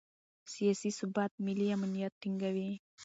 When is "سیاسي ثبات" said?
0.53-1.31